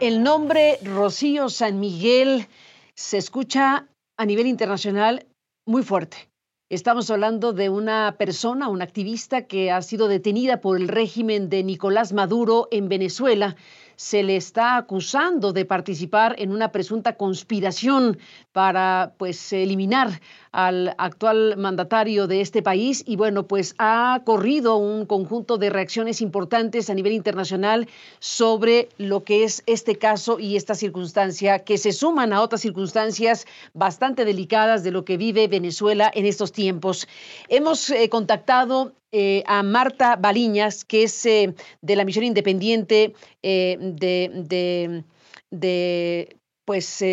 El 0.00 0.22
nombre 0.22 0.78
Rocío 0.82 1.50
San 1.50 1.78
Miguel 1.78 2.46
se 2.94 3.18
escucha 3.18 3.86
a 4.16 4.24
nivel 4.24 4.46
internacional 4.46 5.26
muy 5.66 5.82
fuerte. 5.82 6.30
Estamos 6.70 7.10
hablando 7.10 7.52
de 7.52 7.68
una 7.68 8.16
persona, 8.16 8.68
una 8.68 8.84
activista 8.84 9.46
que 9.46 9.70
ha 9.70 9.82
sido 9.82 10.08
detenida 10.08 10.62
por 10.62 10.78
el 10.78 10.88
régimen 10.88 11.50
de 11.50 11.62
Nicolás 11.64 12.14
Maduro 12.14 12.66
en 12.70 12.88
Venezuela 12.88 13.56
se 14.00 14.22
le 14.22 14.36
está 14.36 14.78
acusando 14.78 15.52
de 15.52 15.66
participar 15.66 16.34
en 16.38 16.52
una 16.52 16.72
presunta 16.72 17.18
conspiración 17.18 18.18
para 18.50 19.12
pues 19.18 19.52
eliminar 19.52 20.22
al 20.52 20.94
actual 20.98 21.56
mandatario 21.56 22.26
de 22.26 22.40
este 22.40 22.62
país 22.62 23.02
y 23.06 23.16
bueno, 23.16 23.46
pues 23.46 23.74
ha 23.78 24.22
corrido 24.24 24.76
un 24.76 25.06
conjunto 25.06 25.58
de 25.58 25.70
reacciones 25.70 26.20
importantes 26.20 26.90
a 26.90 26.94
nivel 26.94 27.12
internacional 27.12 27.88
sobre 28.18 28.88
lo 28.98 29.24
que 29.24 29.44
es 29.44 29.62
este 29.66 29.96
caso 29.96 30.38
y 30.38 30.56
esta 30.56 30.74
circunstancia 30.74 31.60
que 31.60 31.78
se 31.78 31.92
suman 31.92 32.32
a 32.32 32.42
otras 32.42 32.60
circunstancias 32.60 33.46
bastante 33.74 34.24
delicadas 34.24 34.82
de 34.82 34.90
lo 34.90 35.04
que 35.04 35.16
vive 35.16 35.48
Venezuela 35.48 36.10
en 36.14 36.26
estos 36.26 36.52
tiempos. 36.52 37.06
Hemos 37.48 37.90
eh, 37.90 38.08
contactado 38.08 38.92
eh, 39.12 39.42
a 39.46 39.64
Marta 39.64 40.14
Baliñas, 40.14 40.84
que 40.84 41.02
es 41.02 41.26
eh, 41.26 41.52
de 41.82 41.96
la 41.96 42.04
misión 42.04 42.24
independiente 42.24 43.12
eh, 43.42 43.76
de, 43.80 45.04
de, 45.50 46.36
pues, 46.64 47.04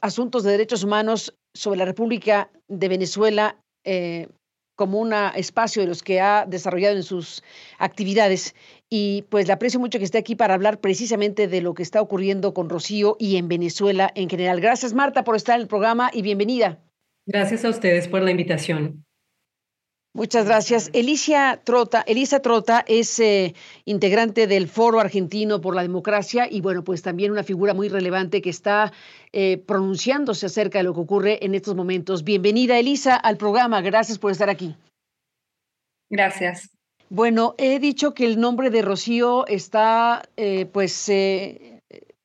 asuntos 0.00 0.42
de 0.42 0.52
derechos 0.52 0.84
humanos 0.84 1.34
sobre 1.56 1.78
la 1.78 1.84
República 1.84 2.50
de 2.68 2.88
Venezuela 2.88 3.58
como 4.76 5.00
un 5.00 5.14
espacio 5.34 5.80
de 5.80 5.88
los 5.88 6.02
que 6.02 6.20
ha 6.20 6.44
desarrollado 6.46 6.96
en 6.96 7.02
sus 7.02 7.42
actividades. 7.78 8.54
Y 8.90 9.22
pues 9.30 9.46
le 9.46 9.54
aprecio 9.54 9.80
mucho 9.80 9.98
que 9.98 10.04
esté 10.04 10.18
aquí 10.18 10.36
para 10.36 10.52
hablar 10.52 10.80
precisamente 10.80 11.48
de 11.48 11.62
lo 11.62 11.72
que 11.72 11.82
está 11.82 12.02
ocurriendo 12.02 12.52
con 12.52 12.68
Rocío 12.68 13.16
y 13.18 13.36
en 13.36 13.48
Venezuela 13.48 14.12
en 14.14 14.28
general. 14.28 14.60
Gracias, 14.60 14.92
Marta, 14.92 15.24
por 15.24 15.34
estar 15.34 15.56
en 15.56 15.62
el 15.62 15.68
programa 15.68 16.10
y 16.12 16.20
bienvenida. 16.20 16.78
Gracias 17.26 17.64
a 17.64 17.70
ustedes 17.70 18.06
por 18.06 18.22
la 18.22 18.30
invitación. 18.30 19.05
Muchas 20.16 20.46
gracias. 20.46 20.88
Elisa 20.94 21.60
Trota, 21.62 22.00
Elisa 22.06 22.40
Trota 22.40 22.82
es 22.88 23.20
eh, 23.20 23.54
integrante 23.84 24.46
del 24.46 24.66
Foro 24.66 24.98
Argentino 24.98 25.60
por 25.60 25.74
la 25.74 25.82
Democracia 25.82 26.48
y 26.50 26.62
bueno, 26.62 26.82
pues 26.84 27.02
también 27.02 27.32
una 27.32 27.44
figura 27.44 27.74
muy 27.74 27.90
relevante 27.90 28.40
que 28.40 28.48
está 28.48 28.94
eh, 29.34 29.58
pronunciándose 29.58 30.46
acerca 30.46 30.78
de 30.78 30.84
lo 30.84 30.94
que 30.94 31.00
ocurre 31.00 31.44
en 31.44 31.54
estos 31.54 31.74
momentos. 31.74 32.24
Bienvenida, 32.24 32.78
Elisa, 32.78 33.14
al 33.14 33.36
programa. 33.36 33.82
Gracias 33.82 34.18
por 34.18 34.32
estar 34.32 34.48
aquí. 34.48 34.74
Gracias. 36.08 36.70
Bueno, 37.10 37.54
he 37.58 37.78
dicho 37.78 38.14
que 38.14 38.24
el 38.24 38.40
nombre 38.40 38.70
de 38.70 38.80
Rocío 38.80 39.46
está 39.46 40.22
eh, 40.38 40.64
pues 40.64 41.10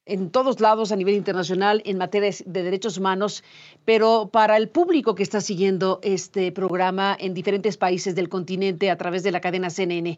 en 0.05 0.31
todos 0.31 0.59
lados 0.59 0.91
a 0.91 0.95
nivel 0.95 1.15
internacional 1.15 1.81
en 1.85 1.97
materia 1.97 2.31
de 2.45 2.63
derechos 2.63 2.97
humanos, 2.97 3.43
pero 3.85 4.29
para 4.31 4.57
el 4.57 4.69
público 4.69 5.15
que 5.15 5.23
está 5.23 5.41
siguiendo 5.41 5.99
este 6.03 6.51
programa 6.51 7.15
en 7.19 7.33
diferentes 7.33 7.77
países 7.77 8.15
del 8.15 8.29
continente 8.29 8.89
a 8.89 8.97
través 8.97 9.23
de 9.23 9.31
la 9.31 9.41
cadena 9.41 9.69
CNN, 9.69 10.17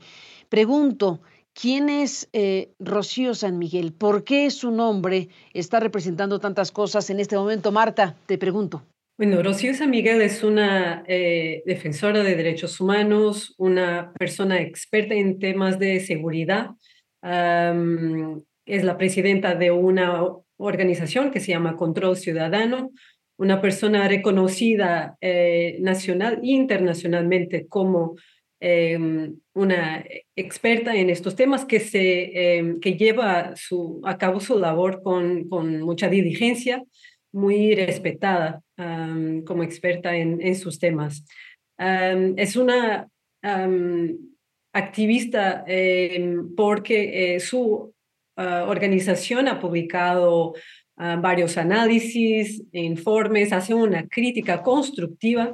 pregunto, 0.50 1.22
¿quién 1.54 1.90
es 1.90 2.30
eh, 2.34 2.72
Rocío 2.80 3.36
San 3.36 3.58
Miguel? 3.58 3.94
¿Por 3.94 4.24
qué 4.24 4.50
su 4.52 4.72
nombre 4.72 5.30
está 5.54 5.80
representando 5.80 6.40
tantas 6.40 6.72
cosas 6.72 7.10
en 7.10 7.20
este 7.20 7.36
momento? 7.36 7.72
Marta, 7.72 8.16
te 8.26 8.38
pregunto. 8.38 8.84
Bueno, 9.16 9.44
Rocío 9.44 9.76
San 9.76 9.92
Miguel 9.92 10.22
es 10.24 10.44
una 10.44 11.04
eh, 11.08 11.62
defensora 11.68 12.24
de 12.24 12.36
derechos 12.36 12.80
humanos, 12.82 13.54
una 13.60 14.12
persona 14.14 14.60
experta 14.60 15.14
en 15.14 15.38
temas 15.38 15.78
de 15.78 16.00
seguridad 16.00 16.72
es 18.66 18.84
la 18.84 18.98
presidenta 18.98 19.56
de 19.56 19.72
una 19.72 20.24
organización 20.58 21.32
que 21.32 21.40
se 21.40 21.52
llama 21.52 21.76
Control 21.76 22.16
Ciudadano, 22.16 22.92
una 23.38 23.62
persona 23.62 24.08
reconocida 24.08 25.18
eh, 25.20 25.78
nacional 25.82 26.40
e 26.44 26.52
internacionalmente 26.52 27.68
como 27.68 28.16
em, 28.60 29.36
una 29.54 30.06
experta 30.36 30.96
en 30.96 31.10
estos 31.10 31.36
temas 31.36 31.66
que, 31.66 31.80
se, 31.80 32.58
em, 32.58 32.80
que 32.80 32.96
lleva 32.96 33.54
su, 33.56 34.02
a 34.06 34.18
cabo 34.18 34.40
su 34.40 34.58
labor 34.58 35.02
con, 35.04 35.50
con 35.50 35.82
mucha 35.82 36.08
diligencia, 36.10 36.84
muy 37.34 37.74
respetada 37.74 38.62
como 39.46 39.64
experta 39.64 40.16
en, 40.16 40.40
en 40.42 40.56
sus 40.56 40.78
temas. 40.78 41.26
es 41.78 42.56
una 42.56 43.08
activista 44.74 45.64
em, 45.68 46.56
porque 46.56 47.36
eh, 47.36 47.40
su 47.40 47.93
Ah, 48.36 48.66
organización 48.68 49.48
ha 49.48 49.60
publicado 49.60 50.54
ah, 50.98 51.18
varios 51.22 51.58
análisis, 51.58 52.64
informes, 52.72 53.54
hace 53.54 53.74
una 53.74 54.08
crítica 54.08 54.64
constructiva 54.64 55.54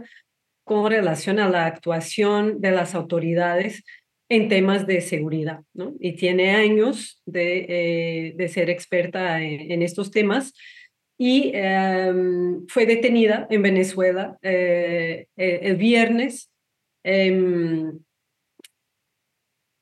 con 0.64 0.90
relación 0.90 1.40
a 1.40 1.50
la 1.50 1.66
actuación 1.66 2.62
de 2.62 2.72
las 2.72 2.96
autoridades 2.96 3.84
en 4.30 4.48
temas 4.48 4.86
de 4.88 5.02
seguridad, 5.02 5.62
¿no? 5.74 5.94
Y 6.00 6.14
tiene 6.14 6.52
años 6.52 7.22
de, 7.26 7.66
eh, 7.68 8.34
de 8.36 8.48
ser 8.48 8.70
experta 8.70 9.42
en, 9.42 9.82
estos 9.82 10.12
temas 10.12 10.54
y 11.18 11.52
em, 11.56 12.66
fue 12.68 12.86
detenida 12.86 13.48
en 13.50 13.64
Venezuela 13.64 14.38
eh, 14.42 15.26
el 15.36 15.76
viernes 15.76 16.52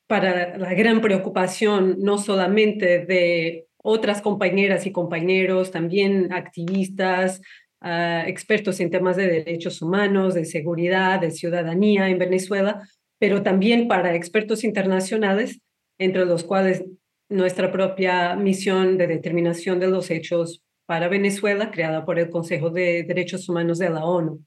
para 0.07 0.57
la 0.57 0.73
gran 0.73 1.01
preocupación 1.01 1.97
no 1.99 2.17
solamente 2.17 3.05
de 3.05 3.67
otras 3.77 4.21
compañeras 4.21 4.85
y 4.85 4.91
compañeros, 4.91 5.71
también 5.71 6.31
activistas, 6.33 7.41
ah, 7.81 8.23
expertos 8.25 8.79
en 8.79 8.89
temas 8.89 9.17
de 9.17 9.27
derechos 9.27 9.81
humanos, 9.81 10.33
de 10.33 10.45
seguridad, 10.45 11.19
de 11.19 11.31
ciudadanía 11.31 12.09
en 12.09 12.17
Venezuela, 12.17 12.87
pero 13.19 13.43
también 13.43 13.87
para 13.87 14.15
expertos 14.15 14.63
internacionales, 14.63 15.59
entre 15.97 16.25
los 16.25 16.43
cuales 16.43 16.85
nuestra 17.29 17.71
propia 17.71 18.35
misión 18.35 18.97
de 18.97 19.07
determinación 19.07 19.79
de 19.79 19.87
los 19.87 20.09
hechos 20.09 20.63
para 20.85 21.09
Venezuela, 21.09 21.69
creada 21.71 22.05
por 22.05 22.17
el 22.17 22.29
Consejo 22.29 22.69
de 22.69 23.03
Derechos 23.03 23.49
Humanos 23.49 23.77
de 23.79 23.89
la 23.89 24.05
ONU. 24.05 24.41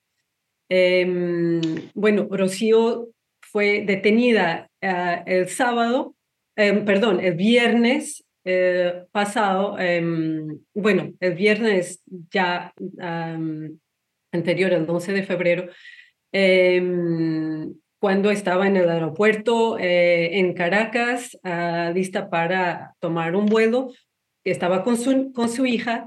Em, 0.70 1.60
bueno, 1.94 2.28
Rocío 2.30 3.10
fue 3.40 3.84
detenida 3.86 4.69
eh, 4.80 5.22
el 5.26 5.48
sábado, 5.48 6.14
em, 6.56 6.84
perdón, 6.84 7.20
el 7.20 7.34
viernes 7.34 8.24
eh, 8.44 9.04
pasado, 9.12 9.78
em, 9.78 10.60
bueno, 10.74 11.12
el 11.20 11.34
viernes 11.34 12.02
ya 12.30 12.72
anterior, 14.32 14.72
el 14.72 14.88
11 14.88 15.12
de 15.12 15.22
febrero, 15.22 15.68
em, 16.32 17.74
cuando 18.00 18.30
estaba 18.30 18.66
en 18.66 18.76
el 18.76 18.88
aeropuerto 18.88 19.78
eh, 19.78 20.38
en 20.38 20.54
Caracas, 20.54 21.38
ah, 21.44 21.92
lista 21.94 22.30
para 22.30 22.94
tomar 22.98 23.36
un 23.36 23.46
vuelo, 23.46 23.92
estaba 24.42 24.82
con 24.82 24.96
su, 24.96 25.32
con 25.32 25.50
su 25.50 25.66
hija 25.66 26.06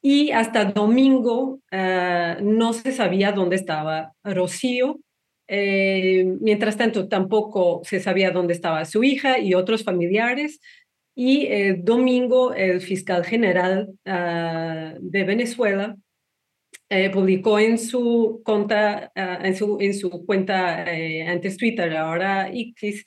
y 0.00 0.30
hasta 0.30 0.64
domingo 0.64 1.60
ah, 1.70 2.38
no 2.40 2.72
se 2.72 2.92
sabía 2.92 3.32
dónde 3.32 3.56
estaba 3.56 4.12
Rocío 4.24 4.98
eh, 5.48 6.24
mientras 6.40 6.76
tanto, 6.76 7.08
tampoco 7.08 7.82
se 7.84 8.00
sabía 8.00 8.30
dónde 8.30 8.54
estaba 8.54 8.84
su 8.84 9.04
hija 9.04 9.38
y 9.38 9.54
otros 9.54 9.84
familiares. 9.84 10.60
Y 11.14 11.46
el 11.46 11.84
domingo, 11.84 12.52
el 12.54 12.80
fiscal 12.80 13.24
general 13.24 13.88
ah, 14.04 14.94
de 15.00 15.24
Venezuela 15.24 15.96
eh, 16.88 17.10
publicó 17.10 17.58
en 17.58 17.78
su 17.78 18.42
cuenta, 18.44 19.10
ah, 19.14 19.40
en, 19.42 19.56
su, 19.56 19.78
en 19.80 19.94
su 19.94 20.10
cuenta 20.24 20.84
eh, 20.94 21.22
antes 21.26 21.56
Twitter, 21.56 21.96
ahora 21.96 22.48
X, 22.52 23.04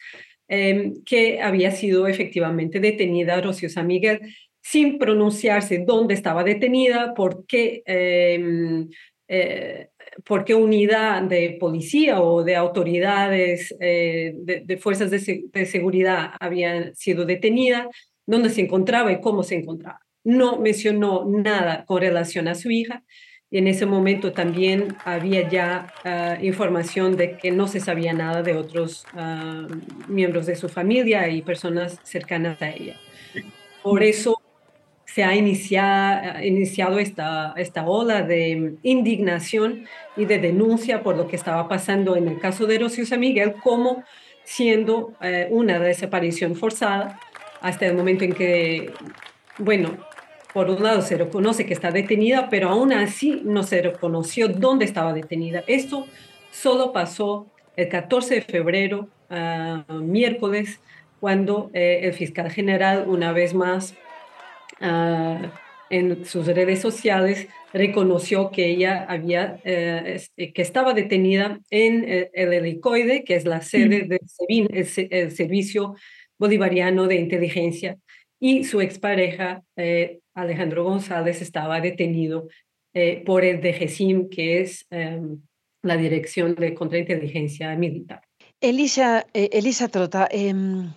em, 0.47 1.01
que 1.05 1.41
había 1.41 1.71
sido 1.71 2.07
efectivamente 2.07 2.79
detenida 2.79 3.39
Rocío 3.39 3.69
San 3.69 3.87
Miguel 3.87 4.19
sin 4.61 4.99
pronunciarse 4.99 5.83
dónde 5.85 6.13
estaba 6.13 6.43
detenida, 6.43 7.13
por 7.13 7.45
qué, 7.45 7.81
em, 7.85 8.89
eh, 9.27 9.89
por 10.25 10.45
qué 10.45 10.55
unidad 10.55 11.23
de 11.23 11.57
policía 11.59 12.21
o 12.21 12.43
de 12.43 12.55
autoridades 12.55 13.75
eh, 13.79 14.33
de, 14.35 14.77
fuerzas 14.77 15.11
de, 15.11 15.45
de 15.51 15.65
seguridad 15.65 16.31
había 16.39 16.93
sido 16.95 17.25
detenida, 17.25 17.89
dónde 18.25 18.49
se 18.49 18.61
encontraba 18.61 19.11
y 19.11 19.21
cómo 19.21 19.43
se 19.43 19.55
encontraba. 19.55 19.99
No 20.23 20.59
mencionó 20.59 21.25
nada 21.25 21.85
con 21.85 22.01
relación 22.01 22.47
a 22.47 22.55
su 22.55 22.69
hija 22.71 23.03
y 23.51 23.57
en 23.57 23.67
ese 23.67 23.85
momento 23.85 24.31
también 24.31 24.95
había 25.05 25.49
ya 25.49 25.91
ah, 26.03 26.37
información 26.41 27.17
de 27.17 27.37
que 27.37 27.51
no 27.51 27.67
se 27.67 27.79
sabía 27.79 28.13
nada 28.13 28.43
de 28.43 28.53
otros 28.53 29.05
ah, 29.13 29.67
miembros 30.07 30.45
de 30.45 30.55
su 30.55 30.69
familia 30.69 31.29
y 31.29 31.41
personas 31.41 31.99
cercanas 32.03 32.61
a 32.61 32.69
ella. 32.69 32.97
Por 33.81 34.03
eso 34.03 34.39
se 35.19 35.25
ha 35.25 35.35
iniciado, 36.45 36.97
esta, 36.97 37.53
ola 37.85 38.21
de 38.21 38.75
indignación 38.83 39.85
y 40.15 40.23
de 40.23 40.39
denuncia 40.39 41.03
por 41.03 41.17
lo 41.17 41.27
que 41.27 41.35
estaba 41.35 41.67
pasando 41.67 42.15
en 42.15 42.29
el 42.29 42.39
caso 42.39 42.65
de 42.67 42.79
Rocío 42.79 43.05
San 43.05 43.19
Miguel 43.19 43.55
como 43.61 44.05
siendo 44.45 45.11
eh, 45.21 45.49
una 45.51 45.77
desaparición 45.77 46.55
forzada 46.55 47.19
hasta 47.59 47.85
el 47.85 47.97
momento 47.97 48.23
en 48.23 48.31
que, 48.31 48.93
bueno, 49.57 49.97
por 50.53 50.69
un 50.69 50.81
lado 50.81 51.01
se 51.01 51.17
reconoce 51.17 51.65
que 51.65 51.73
está 51.73 51.91
detenida, 51.91 52.47
pero 52.49 52.69
aún 52.69 52.93
así 52.93 53.41
no 53.43 53.63
se 53.63 53.81
reconoció 53.81 54.47
dónde 54.47 54.85
estaba 54.85 55.11
detenida. 55.11 55.65
Esto 55.67 56.07
solo 56.49 56.93
pasó 56.93 57.47
el 57.75 57.89
14 57.89 58.35
de 58.35 58.41
febrero, 58.41 59.09
ah, 59.29 59.83
miércoles, 59.89 60.79
cuando 61.19 61.71
eh, 61.73 61.99
el 62.03 62.13
fiscal 62.13 62.49
general 62.49 63.03
una 63.09 63.33
vez 63.33 63.53
más 63.53 63.95
ah, 64.79 65.53
en 65.89 66.25
sus 66.25 66.45
redes 66.45 66.79
sociales 66.79 67.47
reconoció 67.73 68.51
que 68.51 68.67
ella 68.67 69.05
había, 69.09 69.59
eh, 69.63 70.21
que 70.35 70.61
estaba 70.61 70.93
detenida 70.93 71.59
en 71.71 72.03
eh, 72.07 72.29
el, 72.33 72.53
helicoide, 72.53 73.23
que 73.23 73.35
es 73.35 73.45
la 73.45 73.61
sede 73.61 74.03
del 74.03 74.21
SEBIN, 74.25 74.67
el, 74.71 75.31
Servicio 75.31 75.95
Bolivariano 76.37 77.07
de 77.07 77.15
Inteligencia, 77.15 77.97
y 78.39 78.63
su 78.63 78.79
expareja 78.79 79.63
Alejandro 80.33 80.83
González 80.83 81.41
estaba 81.41 81.81
detenido 81.81 82.47
eh, 82.93 83.23
por 83.25 83.45
el 83.45 83.61
DGCIM, 83.61 84.29
que 84.29 84.61
es 84.61 84.85
em, 84.89 85.41
la 85.83 85.97
Dirección 85.97 86.55
de 86.55 86.73
Contrainteligencia 86.73 87.75
Militar. 87.75 88.21
Elisa, 88.61 89.25
eh, 89.33 89.49
Elisa 89.53 89.87
Trota, 89.89 90.27
em, 90.31 90.91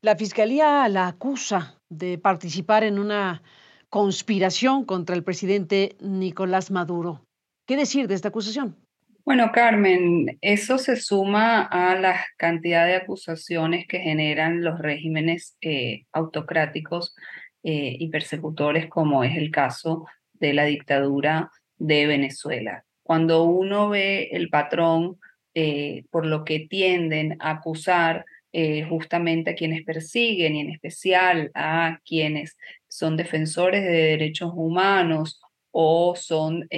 la 0.00 0.16
Fiscalía 0.16 0.88
la 0.88 1.08
acusa 1.08 1.82
de 1.98 2.18
participar 2.18 2.84
en 2.84 2.98
una 2.98 3.42
conspiración 3.88 4.84
contra 4.84 5.14
el 5.14 5.22
presidente 5.22 5.96
Nicolás 6.00 6.70
Maduro. 6.70 7.26
¿Qué 7.66 7.76
decir 7.76 8.08
de 8.08 8.14
esta 8.14 8.28
acusación? 8.28 8.76
Bueno, 9.24 9.52
Carmen, 9.52 10.36
eso 10.42 10.76
se 10.76 10.96
suma 10.96 11.62
a 11.62 11.98
la 11.98 12.22
cantidad 12.36 12.86
de 12.86 12.96
acusaciones 12.96 13.86
que 13.86 14.00
generan 14.00 14.62
los 14.62 14.78
regímenes 14.78 15.56
eh, 15.62 16.04
autocráticos 16.12 17.14
eh, 17.62 17.96
y 17.98 18.10
persecutores, 18.10 18.86
como 18.88 19.24
es 19.24 19.36
el 19.36 19.50
caso 19.50 20.06
de 20.34 20.52
la 20.52 20.64
dictadura 20.64 21.50
de 21.78 22.06
Venezuela. 22.06 22.84
Cuando 23.02 23.44
uno 23.44 23.88
ve 23.88 24.28
el 24.32 24.50
patrón 24.50 25.18
eh, 25.54 26.04
por 26.10 26.26
lo 26.26 26.44
que 26.44 26.66
tienden 26.68 27.36
a 27.40 27.50
acusar 27.52 28.26
eh, 28.54 28.86
justamente 28.88 29.50
a 29.50 29.54
quienes 29.54 29.84
persiguen 29.84 30.56
y 30.56 30.60
en 30.60 30.70
especial 30.70 31.50
a 31.54 32.00
quienes 32.06 32.56
son 32.88 33.18
defensores 33.18 33.82
de 33.82 33.90
derechos 33.90 34.52
humanos 34.54 35.42
o 35.76 36.14
son 36.16 36.68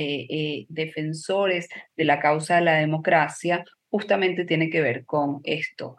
defensores 0.69 1.69
de 1.97 2.05
la 2.05 2.19
causa 2.19 2.57
de 2.57 2.63
la 2.63 2.75
democracia, 2.77 3.63
justamente 3.91 4.47
tiene 4.47 4.71
que 4.71 4.81
ver 4.81 5.05
con 5.05 5.41
esto, 5.45 5.99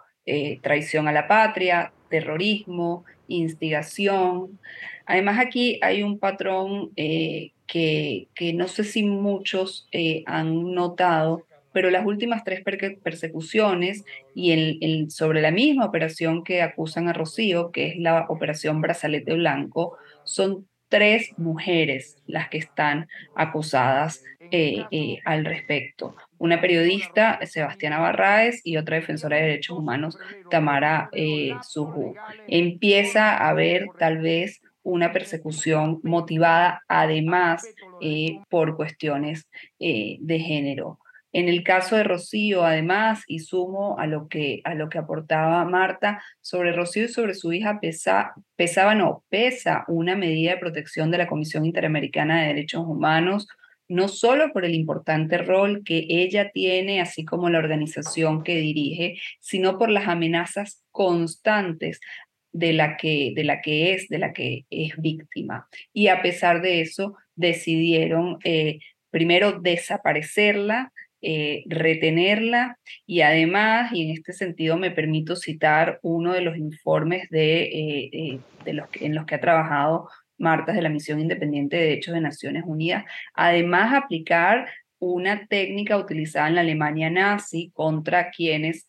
traición 0.64 1.08
a 1.08 1.12
la 1.12 1.28
patria, 1.28 1.94
terrorismo, 2.10 3.06
instigación. 3.28 4.60
Además, 5.06 5.40
aquí 5.40 5.80
hay 5.82 6.04
un 6.04 6.20
patrón 6.20 6.92
eh, 6.96 7.52
que, 7.66 8.28
que, 8.36 8.54
no 8.54 8.68
sé 8.68 8.84
si 8.84 9.04
muchos 9.04 9.88
eh, 9.92 10.24
han 10.26 10.74
notado, 10.74 11.46
pero 11.78 11.92
las 11.92 12.08
últimas 12.08 12.44
tres 12.44 12.64
persecuciones 13.04 14.04
y 14.34 14.52
el, 14.82 15.12
sobre 15.12 15.44
la 15.44 15.52
misma 15.52 15.86
operación 15.86 16.44
que 16.44 16.64
acusan 16.64 17.08
a 17.08 17.14
Rocío, 17.14 17.72
que 17.72 17.90
es 17.90 17.98
la 17.98 18.26
operación 18.30 18.82
Brazalete 18.82 19.36
Blanco, 19.36 19.96
son 20.24 20.68
tres 20.90 21.38
mujeres 21.38 22.18
las 22.26 22.50
que 22.50 22.58
están 22.58 23.08
acusadas 23.36 24.24
eh, 24.50 24.86
eh, 24.90 25.20
al 25.24 25.46
respecto. 25.46 26.16
Una 26.40 26.60
periodista, 26.60 27.38
Sebastiana 27.46 28.00
Barraez, 28.00 28.60
y 28.64 28.78
otra 28.78 28.96
defensora 28.96 29.38
de 29.38 29.44
derechos 29.44 29.78
humanos, 29.78 30.18
Tamara 30.50 31.10
eh, 31.14 31.52
Suju. 31.62 32.16
Empieza 32.48 33.38
a 33.38 33.50
haber 33.50 33.86
tal 34.00 34.18
vez 34.18 34.64
una 34.82 35.14
persecución 35.14 36.00
motivada 36.02 36.82
además 36.88 37.70
eh, 38.02 38.40
por 38.50 38.76
cuestiones 38.76 39.48
de 39.78 40.40
género. 40.40 40.98
En 41.34 41.50
el 41.50 41.64
caso 41.64 41.96
de 41.96 42.04
Rocío, 42.04 42.64
además, 42.64 43.24
y 43.28 43.40
sumo 43.40 44.00
a 44.00 44.08
lo 44.08 44.28
que, 44.28 44.62
a 44.64 44.76
lo 44.76 44.90
que 44.90 44.98
aportaba 44.98 45.66
Marta, 45.66 46.24
sobre 46.42 46.72
Rocío 46.72 47.06
y 47.06 47.10
sobre 47.10 47.34
su 47.34 47.54
hija 47.54 47.80
pesa, 47.80 48.34
pesaba, 48.56 48.96
no, 48.96 49.24
pesa 49.30 49.84
una 49.88 50.16
medida 50.16 50.52
de 50.52 50.58
protección 50.58 51.12
de 51.12 51.18
la 51.18 51.28
Comisión 51.28 51.66
Interamericana 51.66 52.42
de 52.42 52.48
Derechos 52.48 52.86
Humanos, 52.86 53.48
no 53.90 54.08
solo 54.08 54.52
por 54.52 54.66
el 54.66 54.76
importante 54.76 55.38
rol 55.38 55.84
que 55.86 56.06
ella 56.10 56.52
tiene, 56.52 57.02
así 57.02 57.24
como 57.24 57.50
la 57.50 57.60
organización 57.60 58.44
que 58.44 58.58
dirige, 58.58 59.20
sino 59.40 59.78
por 59.78 59.90
las 59.90 60.08
amenazas 60.08 60.84
constantes 60.92 62.00
de 62.52 62.74
la 62.74 62.98
que, 62.98 63.34
de 63.36 63.44
la 63.44 63.62
que 63.62 63.94
es, 63.94 64.10
de 64.10 64.18
la 64.18 64.34
que 64.34 64.66
es 64.70 64.96
víctima. 64.98 65.68
Y 65.94 66.08
a 66.08 66.22
pesar 66.22 66.62
de 66.62 66.82
eso, 66.82 67.16
decidieron 67.36 68.40
eh, 68.44 68.80
primero 69.10 69.60
desaparecerla, 69.60 70.92
eh, 71.22 71.64
retenerla 71.66 72.78
y 73.08 73.22
además, 73.22 73.92
y 73.92 74.04
en 74.04 74.12
este 74.12 74.34
sentido 74.34 74.78
me 74.78 74.92
permito 74.92 75.36
citar 75.36 76.00
uno 76.04 76.32
de 76.34 76.42
los 76.42 76.58
informes 76.58 77.28
de, 77.32 77.64
eh, 77.64 78.10
eh, 78.14 78.40
de 78.66 78.74
los 78.74 78.88
en 79.02 79.16
los 79.16 79.26
que 79.26 79.36
ha 79.36 79.42
trabajado 79.42 80.10
Marta 80.38 80.74
de 80.74 80.84
la 80.84 80.90
Misión 80.90 81.20
Independiente 81.20 81.76
de 81.76 81.84
Derechos 81.84 82.14
de 82.14 82.22
Naciones 82.22 82.64
Unidas, 82.68 83.04
además 83.34 83.96
aplicar 83.96 84.70
una 85.00 85.48
técnica 85.48 85.98
utilizada 85.98 86.50
en 86.50 86.56
la 86.56 86.62
Alemania 86.62 87.10
nazi 87.10 87.72
contra 87.74 88.30
quienes, 88.30 88.88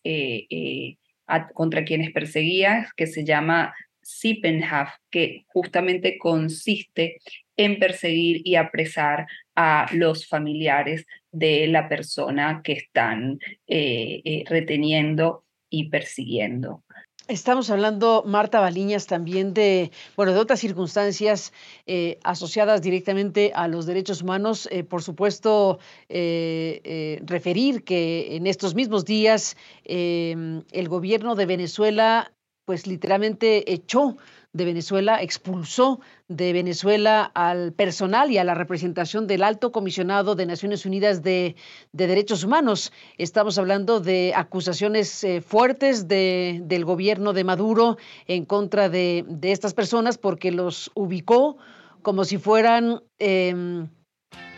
contra 1.54 1.84
quienes 1.84 2.12
perseguía, 2.12 2.88
que 2.96 3.06
se 3.06 3.24
llama 3.24 3.74
Sippenhaft, 4.02 5.00
que 5.10 5.44
justamente 5.48 6.18
consiste 6.18 7.18
en 7.56 7.78
perseguir 7.78 8.40
y 8.44 8.54
apresar 8.54 9.26
a 9.54 9.86
los 9.92 10.26
familiares 10.26 11.04
de 11.32 11.66
la 11.68 11.88
persona 11.88 12.62
que 12.62 12.72
están 12.72 13.38
eh, 13.66 14.20
eh, 14.24 14.44
reteniendo 14.48 15.44
y 15.70 15.90
persiguiendo. 15.90 16.82
Estamos 17.26 17.68
hablando, 17.68 18.24
Marta 18.26 18.58
Baliñas, 18.58 19.06
también 19.06 19.52
de, 19.52 19.90
bueno, 20.16 20.32
de 20.32 20.38
otras 20.38 20.60
circunstancias 20.60 21.52
eh, 21.84 22.18
asociadas 22.24 22.80
directamente 22.80 23.52
a 23.54 23.68
los 23.68 23.84
derechos 23.84 24.22
humanos. 24.22 24.66
por 24.88 25.02
supuesto, 25.02 25.78
referir 26.08 27.84
que 27.84 28.34
en 28.36 28.46
estos 28.46 28.74
mismos 28.74 29.04
días 29.04 29.58
el 29.84 30.88
gobierno 30.88 31.34
de 31.34 31.44
Venezuela, 31.44 32.32
pues 32.68 32.86
literalmente 32.86 33.72
echó 33.72 34.18
de 34.52 34.66
Venezuela 34.66 35.22
expulsó 35.22 36.00
de 36.28 36.52
Venezuela 36.52 37.22
al 37.34 37.72
personal 37.72 38.30
y 38.30 38.36
a 38.36 38.44
la 38.44 38.52
representación 38.52 39.26
del 39.26 39.42
alto 39.42 39.72
comisionado 39.72 40.34
de 40.34 40.44
Naciones 40.44 40.84
Unidas 40.84 41.22
de, 41.22 41.56
Derechos 41.92 42.44
Humanos. 42.44 42.92
Estamos 43.16 43.56
hablando 43.56 44.00
de 44.00 44.34
acusaciones 44.36 45.24
eh, 45.24 45.40
fuertes 45.40 46.08
de, 46.08 46.60
del 46.62 46.84
gobierno 46.84 47.32
de 47.32 47.44
Maduro 47.44 47.96
en 48.26 48.44
contra 48.44 48.90
de, 48.90 49.24
estas 49.40 49.72
personas 49.72 50.18
porque 50.18 50.52
los 50.52 50.90
ubicó 50.94 51.56
como 52.02 52.26
si 52.26 52.36
fueran 52.36 53.02
em, 53.18 53.88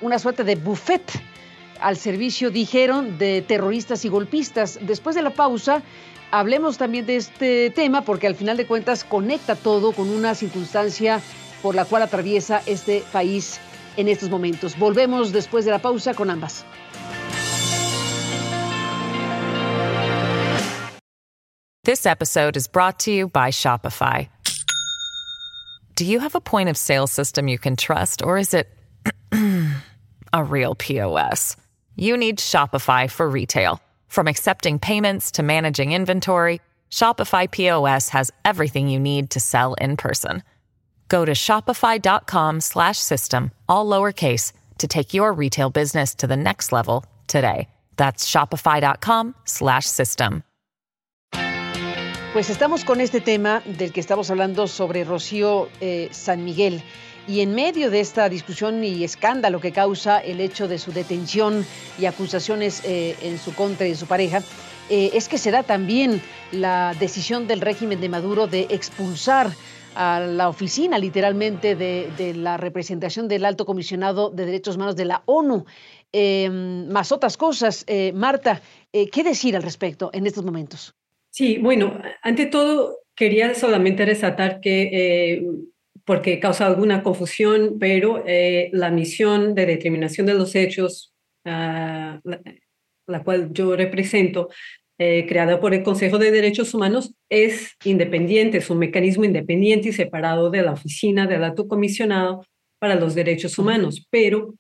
una 0.03 0.19
suerte 0.19 0.43
de 0.43 0.57
buffet 0.57 1.13
al 1.81 1.97
servicio, 1.97 2.51
dijeron, 2.51 3.19
de 3.19 3.43
terroristas 3.43 4.05
y 4.05 4.09
golpistas. 4.09 4.79
Después 4.83 5.17
de 5.17 5.23
la 5.23 5.31
pausa, 5.31 5.83
hablemos 6.31 6.79
también 6.79 7.07
de 7.07 7.17
este 7.17 7.71
tema 7.71 8.03
porque 8.03 8.27
al 8.27 8.35
final 8.35 8.57
de 8.57 8.67
cuentas 8.67 9.05
conecta 9.05 9.57
todo 9.57 9.93
con 9.93 10.11
una 10.11 10.35
circunstancia 10.35 11.21
por 11.63 11.75
la 11.75 11.85
cual 11.85 12.03
atraviesa 12.03 12.63
este 12.67 13.03
país 13.13 13.61
en 13.97 14.09
estos 14.09 14.31
momentos. 14.31 14.79
Volvemos 14.79 15.33
después 15.33 15.65
de 15.65 15.71
la 15.71 15.79
pausa 15.79 16.15
con 16.15 16.31
ambas. 16.31 16.65
This 21.85 22.07
episode 22.07 22.57
is 22.57 22.69
brought 22.69 22.99
to 23.01 23.11
you 23.11 23.29
by 23.29 23.51
Shopify. 23.51 24.29
Do 25.97 26.05
you 26.05 26.21
have 26.21 26.35
a 26.35 26.41
point 26.41 26.69
of 26.69 26.77
sale 26.77 27.07
system 27.07 27.49
you 27.49 27.59
can 27.59 27.75
trust, 27.75 28.23
or 28.23 28.39
is 28.39 28.55
it 28.55 28.69
a 30.33 30.45
real 30.45 30.75
POS? 30.75 31.57
You 32.01 32.17
need 32.17 32.39
Shopify 32.39 33.11
for 33.11 33.29
retail. 33.29 33.83
From 34.09 34.27
accepting 34.27 34.79
payments 34.79 35.33
to 35.33 35.43
managing 35.43 35.93
inventory, 35.93 36.63
Shopify 36.91 37.51
POS 37.51 38.09
has 38.11 38.31
everything 38.45 38.89
you 38.89 39.01
need 39.01 39.31
to 39.31 39.41
sell 39.41 39.75
in 39.75 39.97
person. 39.97 40.45
Go 41.09 41.25
to 41.27 41.33
shopify.com/system 41.33 43.51
all 43.69 43.85
lowercase 43.85 44.53
to 44.79 44.87
take 44.87 45.13
your 45.13 45.33
retail 45.33 45.69
business 45.69 46.15
to 46.15 46.27
the 46.27 46.37
next 46.37 46.73
level 46.73 47.05
today. 47.27 47.69
That's 47.97 48.27
shopify.com/system. 48.27 50.43
Pues 52.33 52.49
estamos 52.49 52.85
con 52.85 53.01
este 53.01 53.21
tema 53.21 53.61
del 53.67 53.93
que 53.93 54.01
estamos 54.01 54.31
hablando 54.31 54.69
sobre 54.69 55.05
Rocío 55.05 55.69
eh, 55.81 56.09
San 56.13 56.45
Miguel. 56.45 56.81
Y 57.31 57.43
en 57.43 57.55
medio 57.55 57.93
de 57.93 58.01
esta 58.01 58.29
discusión 58.29 58.83
y 58.83 59.05
escándalo 59.05 59.61
que 59.61 59.71
causa 59.71 60.19
el 60.19 60.41
hecho 60.41 60.67
de 60.67 60.79
su 60.79 60.91
detención 60.91 61.65
y 61.97 62.07
acusaciones 62.07 62.83
eh, 62.85 63.15
en 63.23 63.39
su 63.39 63.55
contra 63.55 63.87
y 63.87 63.91
de 63.91 63.95
su 63.95 64.07
pareja, 64.07 64.43
eh, 64.91 65.11
es 65.15 65.29
que 65.29 65.39
se 65.39 65.53
da 65.53 65.63
también 65.63 66.21
la 66.51 66.93
decisión 66.99 67.47
del 67.47 67.61
régimen 67.61 68.01
de 68.01 68.09
Maduro 68.09 68.49
de 68.49 68.67
expulsar 68.71 69.53
a 69.95 70.19
la 70.19 70.49
oficina 70.49 70.99
literalmente 70.99 71.77
de, 71.77 72.35
la 72.35 72.57
representación 72.57 73.29
del 73.29 73.45
alto 73.45 73.65
comisionado 73.65 74.31
de 74.31 74.47
derechos 74.47 74.75
humanos 74.75 74.97
de 74.97 75.05
la 75.05 75.23
ONU, 75.27 75.67
más 76.91 77.13
otras 77.13 77.37
cosas. 77.37 77.87
Marta, 78.13 78.61
¿qué 78.91 79.23
decir 79.23 79.55
al 79.55 79.63
respecto 79.63 80.11
en 80.13 80.27
estos 80.27 80.45
momentos? 80.45 80.97
Sí, 81.31 81.59
bueno, 81.59 81.97
ante 82.23 82.47
todo 82.47 82.99
quería 83.21 83.55
solamente 83.55 84.07
resaltar 84.07 84.61
que, 84.61 84.91
eh, 84.93 85.43
porque 86.11 86.41
causa 86.41 86.67
alguna 86.67 87.05
confusión, 87.05 87.77
pero 87.79 88.25
eh, 88.27 88.69
la 88.73 88.91
misión 88.91 89.55
de 89.55 89.65
determinación 89.65 90.27
de 90.27 90.35
los 90.35 90.57
hechos, 90.57 91.15
ah, 91.45 92.19
la, 93.07 93.23
cual 93.23 93.53
yo 93.53 93.77
represento, 93.77 94.49
eh, 94.99 95.25
creada 95.29 95.61
por 95.61 95.73
el 95.73 95.85
Consejo 95.85 96.19
de 96.19 96.33
Derechos 96.33 96.75
Humanos, 96.75 97.15
es 97.29 97.77
independiente, 97.85 98.59
es 98.59 98.71
un 98.71 98.79
mecanismo 98.79 99.25
independiente 99.25 99.91
y 99.91 99.93
separado 99.93 100.51
de 100.51 100.63
la 100.63 100.73
oficina 100.73 101.29
del 101.29 101.45
alto 101.45 101.69
comisionado 101.69 102.45
para 102.81 102.97
los 102.97 103.15
derechos 103.15 103.57
humanos, 103.57 104.05
pero 104.11 104.57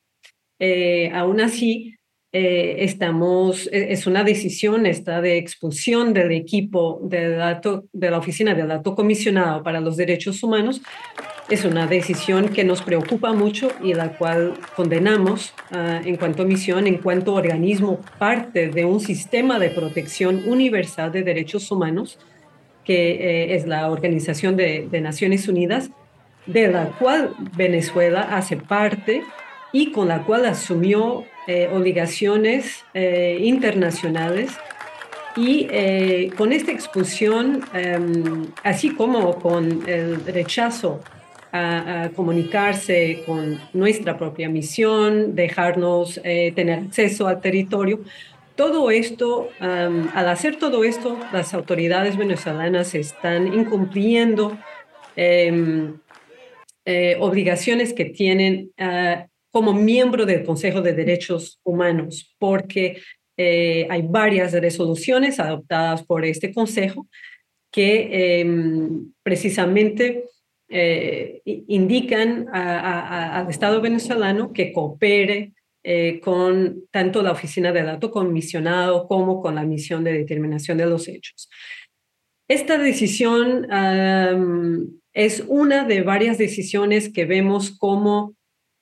aún 1.12 1.40
así 1.40 1.96
eh, 2.32 2.84
estamos, 2.84 3.66
e, 3.72 3.92
es 3.92 4.06
una 4.06 4.22
decisión 4.22 4.86
esta 4.86 5.20
de 5.20 5.36
expulsión 5.36 6.14
del 6.14 6.30
equipo 6.30 7.00
de, 7.02 7.30
dato, 7.30 7.86
de 7.92 8.10
la 8.10 8.18
Oficina 8.18 8.54
del 8.54 8.70
Alto 8.70 8.94
Comisionado 8.94 9.64
para 9.64 9.80
los 9.80 9.96
Derechos 9.96 10.42
Humanos. 10.42 10.80
Es 11.50 11.64
una 11.64 11.88
decisión 11.88 12.50
que 12.50 12.62
nos 12.62 12.80
preocupa 12.80 13.32
mucho 13.32 13.72
y 13.82 13.92
la 13.92 14.16
cual 14.16 14.54
condenamos 14.76 15.52
ah, 15.72 16.00
en 16.04 16.16
cuanto 16.16 16.44
a 16.44 16.46
misión, 16.46 16.86
en 16.86 16.98
cuanto 16.98 17.34
organismo 17.34 17.98
parte 18.20 18.68
de 18.68 18.84
un 18.84 19.00
sistema 19.00 19.58
de 19.58 19.70
protección 19.70 20.44
universal 20.46 21.10
de 21.10 21.24
derechos 21.24 21.68
humanos, 21.72 22.20
que 22.84 23.10
eh, 23.10 23.56
es 23.56 23.66
la 23.66 23.90
Organización 23.90 24.56
de, 24.56 24.88
Naciones 25.02 25.48
Unidas, 25.48 25.90
de 26.46 26.68
la 26.68 26.90
cual 27.00 27.34
Venezuela 27.56 28.28
hace 28.30 28.56
parte 28.56 29.24
y 29.72 29.90
con 29.90 30.06
la 30.06 30.22
cual 30.22 30.46
asumió 30.46 31.24
eh, 31.48 31.68
obligaciones 31.72 32.84
eh, 32.94 33.38
internacionales. 33.40 34.52
Y 35.36 36.28
con 36.30 36.52
esta 36.52 36.72
expulsión, 36.72 37.62
em, 37.72 38.48
así 38.64 38.90
como 38.90 39.36
con 39.38 39.88
el 39.88 40.24
rechazo 40.26 41.00
a, 41.52 42.10
comunicarse 42.14 43.22
con 43.26 43.60
nuestra 43.72 44.16
propia 44.16 44.48
misión, 44.48 45.34
dejarnos 45.34 46.20
tener 46.22 46.78
acceso 46.80 47.26
al 47.26 47.40
territorio, 47.40 48.00
todo 48.56 48.90
esto, 48.90 49.48
al 49.58 50.28
hacer 50.28 50.56
todo 50.56 50.84
esto, 50.84 51.18
las 51.32 51.54
autoridades 51.54 52.16
venezolanas 52.16 52.94
están 52.94 53.54
incumpliendo 53.54 54.58
em, 55.16 55.94
obligaciones 57.20 57.94
que 57.94 58.04
tienen 58.06 58.70
como 59.50 59.72
miembro 59.72 60.26
del 60.26 60.44
Consejo 60.44 60.80
de 60.80 60.92
Derechos 60.92 61.60
Humanos, 61.64 62.34
porque 62.38 63.00
eh, 63.36 63.86
hay 63.90 64.02
varias 64.02 64.52
resoluciones 64.52 65.40
adoptadas 65.40 66.04
por 66.04 66.24
este 66.24 66.52
Consejo 66.52 67.08
que 67.70 68.40
em, 68.40 69.12
precisamente 69.22 70.24
eh, 70.70 71.42
indican 71.44 72.46
al 72.52 73.50
Estado 73.50 73.80
venezolano 73.80 74.52
que 74.52 74.72
coopere 74.72 75.52
eh, 75.82 76.20
con 76.20 76.84
tanto 76.90 77.22
la 77.22 77.32
Oficina 77.32 77.72
del 77.72 77.88
Alto 77.88 78.10
Comisionado 78.10 79.08
como 79.08 79.42
con 79.42 79.56
la 79.56 79.64
misión 79.64 80.04
de 80.04 80.12
determinación 80.12 80.78
de 80.78 80.86
los 80.86 81.08
hechos. 81.08 81.48
Esta 82.48 82.78
decisión 82.78 83.66
es 85.12 85.44
una 85.46 85.84
de 85.84 86.02
varias 86.02 86.38
decisiones 86.38 87.12
que 87.12 87.24
vemos 87.24 87.76
como 87.76 88.34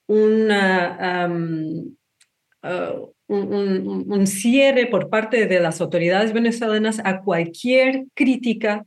una, 0.08 1.28
uh, 2.62 3.14
un, 3.28 4.26
cierre 4.26 4.86
por 4.86 5.10
parte 5.10 5.46
de 5.46 5.60
las 5.60 5.80
autoridades 5.80 6.32
venezolanas 6.32 7.00
a 7.04 7.20
cualquier 7.20 8.06
crítica 8.14 8.86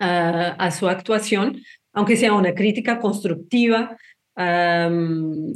uh, 0.00 0.54
a 0.58 0.70
su 0.70 0.88
actuación, 0.88 1.60
aunque 1.98 2.16
sea 2.16 2.32
una 2.32 2.54
crítica 2.54 3.00
constructiva 3.00 3.96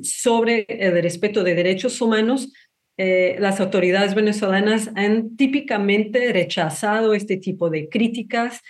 sobre 0.03 0.67
el 0.69 1.01
respeto 1.01 1.45
de 1.45 1.55
derechos 1.55 2.01
humanos. 2.01 2.53
Eh, 2.99 3.37
las 3.39 3.61
autoridades 3.61 4.17
venezolanas 4.17 4.91
han 4.97 5.37
típicamente 5.37 6.33
rechazado 6.33 7.15
este 7.15 7.37
tipo 7.37 7.71
de 7.71 7.89
críticas 7.89 8.61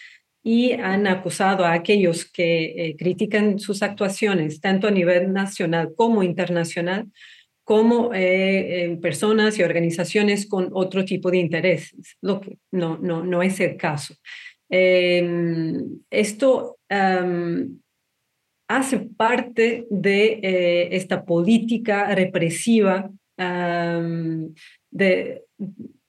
y 0.43 0.73
han 0.73 1.07
acusado 1.07 1.65
a 1.65 1.73
aquellos 1.73 2.31
que 2.31 2.65
eh, 2.77 2.97
critican 2.99 3.59
sus 3.59 3.83
actuaciones, 3.83 4.61
tanto 4.61 4.87
a 4.87 4.91
nivel 4.91 5.33
nacional 5.33 5.95
como 5.97 6.23
internacional, 6.23 7.07
como 7.65 8.11
eh, 8.13 8.99
personas 9.01 9.59
y 9.59 9.63
organizaciones 9.63 10.47
con 10.47 10.69
otro 10.75 11.07
tipo 11.07 11.31
de 11.31 11.39
intereses, 11.39 12.19
lo 12.21 12.43
que 12.43 12.59
no, 12.71 12.99
no, 12.99 13.25
no 13.25 13.43
es 13.43 13.59
el 13.61 13.79
caso. 13.79 14.15
Em, 14.75 16.01
esto 16.11 16.79
hace 18.67 18.99
parte 18.99 19.87
de 19.91 20.41
eh, 20.43 20.97
esta 20.97 21.25
política 21.27 22.15
represiva 22.15 23.11
de, 24.91 25.43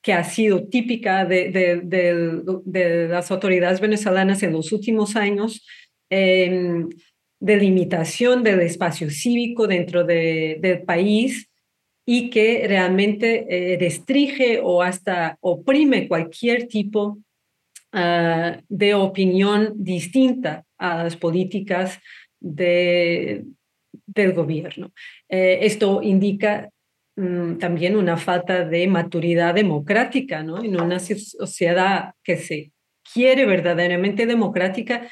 que 0.02 0.14
ha 0.14 0.24
sido 0.24 0.68
típica 0.68 1.26
de, 1.26 3.08
las 3.10 3.32
autoridades 3.32 3.82
venezolanas 3.82 4.44
en 4.44 4.54
los 4.54 4.72
últimos 4.72 5.18
años, 5.18 5.66
eh, 6.10 6.86
de 7.42 7.58
limitación 7.58 8.44
del 8.44 8.62
espacio 8.62 9.10
cívico 9.10 9.68
dentro 9.68 10.06
del 10.06 10.84
país 10.84 11.50
y 12.06 12.30
que 12.30 12.66
realmente 12.66 13.46
eh, 13.50 13.78
restringe 13.78 14.62
o 14.64 14.82
hasta 14.82 15.38
oprime 15.42 16.08
cualquier 16.08 16.68
tipo 16.68 17.20
ah, 17.94 18.60
de 18.68 18.94
opinión 18.94 19.74
distinta 19.76 20.66
a 20.78 21.04
las 21.06 21.16
políticas 21.16 22.00
de, 22.40 23.46
del 24.06 24.34
gobierno. 24.34 24.92
Eh, 25.30 25.60
esto 25.62 26.02
indica 26.02 26.70
Mm, 27.16 27.60
también 27.60 27.96
una 27.96 28.18
falta 28.18 28.66
de 28.66 28.88
maturidad 28.88 29.54
democrática, 29.54 30.42
¿no? 30.42 30.64
En 30.64 30.80
una 30.82 31.00
sociedad 31.00 32.14
que 32.24 32.38
se 32.38 32.72
quiere 33.14 33.46
verdaderamente 33.46 34.26
democrática, 34.26 35.08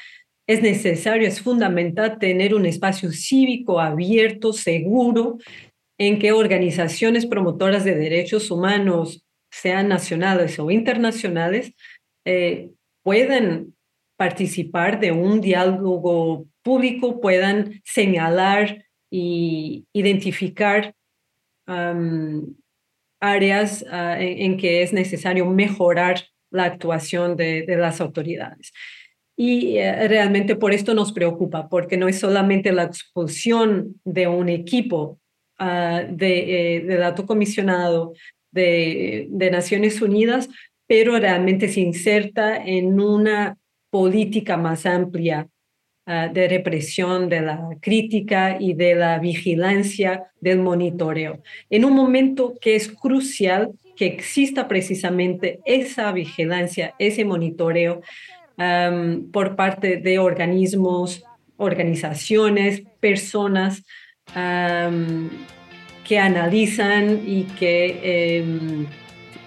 es 0.48 0.62
necesario, 0.62 1.28
es 1.28 1.40
fundamental 1.40 2.18
tener 2.18 2.54
un 2.54 2.66
espacio 2.66 3.12
cívico 3.12 3.78
abierto, 3.80 4.52
seguro, 4.52 5.38
en 5.96 6.18
que 6.18 6.32
organizaciones 6.32 7.26
promotoras 7.26 7.84
de 7.84 7.94
derechos 7.94 8.50
humanos, 8.50 9.24
sean 9.52 9.88
nacionales 9.88 10.58
o 10.58 10.70
internacionales, 10.70 11.72
eh, 12.24 12.70
puedan 13.02 13.74
participar 14.16 15.00
de 15.00 15.12
un 15.12 15.40
diálogo 15.40 16.46
público, 16.62 17.20
puedan 17.20 17.80
señalar 17.84 18.84
y 19.10 19.86
identificar 19.92 20.94
áreas 23.20 23.84
ah, 23.90 24.16
en, 24.20 24.56
que 24.56 24.82
es 24.82 24.92
necesario 24.92 25.46
mejorar 25.46 26.20
la 26.50 26.64
actuación 26.64 27.36
de, 27.36 27.64
las 27.68 28.00
autoridades. 28.00 28.72
Y 29.36 29.78
eh, 29.78 30.08
realmente 30.08 30.56
por 30.56 30.72
esto 30.72 30.94
nos 30.94 31.12
preocupa, 31.12 31.68
porque 31.68 31.96
no 31.96 32.08
es 32.08 32.18
solamente 32.18 32.72
la 32.72 32.84
expulsión 32.84 34.00
de 34.04 34.28
un 34.28 34.48
equipo 34.48 35.18
uh, 35.58 36.06
de, 36.08 36.76
eh, 36.76 37.14
comisionado 37.26 38.12
de, 38.50 39.28
Naciones 39.50 40.02
Unidas, 40.02 40.48
pero 40.92 41.18
realmente 41.18 41.68
se 41.68 41.80
inserta 41.80 42.54
en 42.54 43.00
una 43.00 43.56
política 43.88 44.58
más 44.58 44.84
amplia 44.84 45.48
ah, 46.04 46.28
de 46.28 46.48
represión 46.48 47.30
de 47.30 47.40
la 47.40 47.70
crítica 47.80 48.58
y 48.60 48.74
de 48.74 48.94
la 48.94 49.18
vigilancia 49.18 50.24
del 50.38 50.58
monitoreo, 50.58 51.42
en 51.70 51.86
un 51.86 51.94
momento 51.94 52.52
que 52.60 52.76
es 52.76 52.90
crucial 52.90 53.70
que 53.96 54.04
exista 54.04 54.68
precisamente 54.68 55.60
esa 55.64 56.12
vigilancia, 56.12 56.94
ese 56.98 57.24
monitoreo 57.24 58.02
por 59.32 59.56
parte 59.56 59.96
de 59.96 60.18
organismos, 60.18 61.24
organizaciones, 61.56 62.82
personas 63.00 63.82
que 66.04 66.18
analizan 66.18 67.22
y 67.26 67.44
que 67.44 68.40
em, 68.40 68.86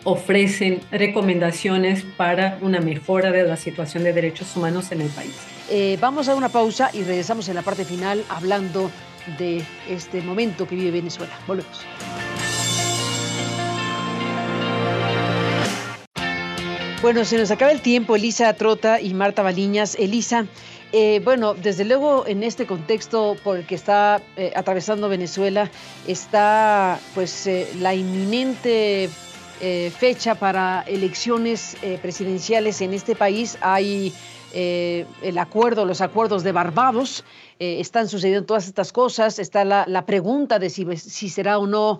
ofrecen 0.06 0.80
recomendaciones 0.92 2.04
para 2.16 2.58
una 2.62 2.80
mejora 2.80 3.32
de 3.32 3.44
la 3.44 3.58
situación 3.58 4.04
de 4.04 4.14
derechos 4.14 4.56
humanos 4.56 4.92
en 4.92 5.02
el 5.02 5.10
país. 5.10 5.36
Eh, 5.70 5.98
vamos 6.00 6.30
a 6.30 6.36
una 6.36 6.48
pausa 6.48 6.92
y 6.94 7.02
regresamos 7.04 7.50
en 7.50 7.56
la 7.56 7.64
parte 7.64 7.84
final 7.84 8.24
hablando 8.30 8.92
de 9.40 9.64
este 9.90 10.22
momento 10.22 10.68
que 10.68 10.76
vive 10.76 10.92
Venezuela. 10.92 11.34
Volvemos. 11.48 11.82
Bueno, 17.02 17.26
se 17.26 17.38
nos 17.38 17.52
acaba 17.52 17.72
el 17.72 17.82
tiempo, 17.82 18.16
Elisa 18.16 18.54
Trota 18.54 19.02
y 19.02 19.14
Marta 19.14 19.42
Baliñas. 19.42 19.96
Elisa, 19.96 20.46
eh, 20.92 21.20
bueno, 21.24 21.56
desde 21.56 21.84
luego 21.84 22.26
en 22.28 22.44
este 22.44 22.68
contexto 22.68 23.36
por 23.44 23.58
el 23.58 23.66
que 23.66 23.76
está 23.76 24.22
eh, 24.38 24.54
atravesando 24.56 25.10
Venezuela 25.10 25.70
está 26.08 27.00
pues 27.16 27.50
la 27.80 27.94
inminente 27.96 29.10
eh, 29.62 29.90
fecha 29.98 30.36
para 30.36 30.82
elecciones 30.82 31.78
eh, 31.82 31.98
presidenciales 32.02 32.82
en 32.82 32.94
este 32.94 33.16
país. 33.16 33.58
Hay 33.62 34.12
eh, 34.54 35.06
el 35.22 35.38
acuerdo, 35.38 35.86
los 35.86 36.02
acuerdos 36.02 36.44
de 36.44 36.52
Barbados. 36.52 37.24
están 37.58 38.10
sucediendo 38.10 38.46
todas 38.46 38.68
estas 38.68 38.92
cosas. 38.92 39.40
Está 39.40 39.64
la, 39.64 40.06
pregunta 40.06 40.60
de 40.60 40.70
si, 40.70 40.86
si, 40.98 41.30
será 41.30 41.58
o 41.58 41.68
no 41.68 42.00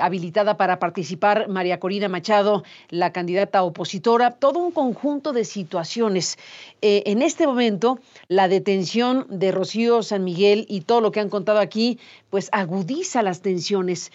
habilitada 0.00 0.56
para 0.56 0.78
participar 0.78 1.48
María 1.48 1.80
Corina 1.80 2.08
Machado, 2.08 2.62
la 2.90 3.12
candidata 3.12 3.64
opositora. 3.64 4.30
Todo 4.30 4.60
un 4.60 4.70
conjunto 4.70 5.32
de 5.32 5.44
situaciones. 5.44 6.38
en 6.80 7.20
este 7.20 7.48
momento, 7.48 7.98
la 8.28 8.46
detención 8.46 9.26
de 9.28 9.50
Rocío 9.50 10.04
San 10.04 10.22
Miguel 10.22 10.66
y 10.68 10.82
todo 10.82 11.00
lo 11.00 11.10
que 11.10 11.18
han 11.18 11.30
contado 11.30 11.58
aquí, 11.58 11.98
pues 12.30 12.48
agudiza 12.52 13.22
las 13.22 13.42
tensiones. 13.42 14.12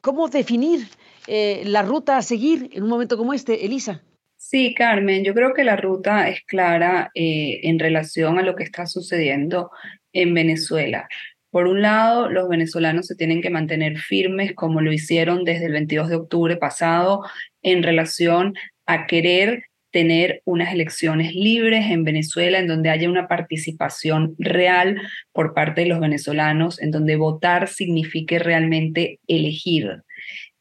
¿Cómo 0.00 0.28
definir 0.28 0.88
eh, 1.26 1.62
la 1.66 1.82
ruta 1.82 2.16
a 2.16 2.22
seguir 2.22 2.70
en 2.72 2.82
un 2.82 2.88
momento 2.88 3.16
como 3.16 3.34
este, 3.34 3.64
Elisa? 3.64 4.02
Sí, 4.36 4.74
Carmen, 4.74 5.24
yo 5.24 5.34
creo 5.34 5.54
que 5.54 5.64
la 5.64 5.76
ruta 5.76 6.28
es 6.28 6.42
clara 6.42 7.10
eh, 7.14 7.60
en 7.62 7.78
relación 7.78 8.38
a 8.38 8.42
lo 8.42 8.54
que 8.54 8.64
está 8.64 8.86
sucediendo 8.86 9.70
en 10.12 10.34
Venezuela. 10.34 11.08
Por 11.50 11.66
un 11.66 11.82
lado, 11.82 12.28
los 12.28 12.48
venezolanos 12.48 13.06
se 13.06 13.14
tienen 13.14 13.40
que 13.40 13.48
mantener 13.48 13.96
firmes 13.98 14.52
como 14.54 14.80
lo 14.80 14.92
hicieron 14.92 15.44
desde 15.44 15.66
el 15.66 15.72
22 15.72 16.08
de 16.08 16.16
octubre 16.16 16.56
pasado 16.56 17.22
en 17.62 17.82
relación 17.82 18.54
a 18.86 19.06
querer 19.06 19.64
tener 19.94 20.42
unas 20.44 20.74
elecciones 20.74 21.36
libres 21.36 21.88
en 21.88 22.02
Venezuela 22.02 22.58
en 22.58 22.66
donde 22.66 22.90
haya 22.90 23.08
una 23.08 23.28
participación 23.28 24.34
real 24.40 25.00
por 25.32 25.54
parte 25.54 25.82
de 25.82 25.86
los 25.86 26.00
venezolanos, 26.00 26.82
en 26.82 26.90
donde 26.90 27.14
votar 27.14 27.68
signifique 27.68 28.40
realmente 28.40 29.20
elegir. 29.28 30.02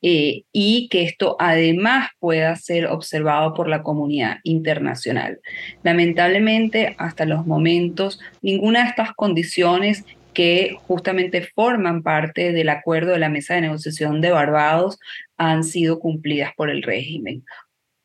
Eh, 0.05 0.43
y 0.51 0.89
que 0.89 1.03
esto 1.03 1.37
además 1.39 2.09
pueda 2.19 2.53
ser 2.57 2.87
observado 2.87 3.53
por 3.53 3.69
la 3.69 3.83
comunidad 3.83 4.39
internacional. 4.43 5.39
Lamentablemente, 5.81 6.95
hasta 6.97 7.25
los 7.25 7.47
momentos, 7.47 8.19
ninguna 8.41 8.83
de 8.83 8.89
estas 8.89 9.13
condiciones 9.13 10.03
que 10.33 10.75
justamente 10.87 11.47
forman 11.55 12.03
parte 12.03 12.51
del 12.51 12.67
acuerdo 12.67 13.11
de 13.11 13.19
la 13.19 13.29
mesa 13.29 13.53
de 13.55 13.61
negociación 13.61 14.19
de 14.19 14.31
Barbados 14.31 14.99
han 15.37 15.63
sido 15.63 15.99
cumplidas 15.99 16.51
por 16.57 16.69
el 16.69 16.83
régimen. 16.83 17.45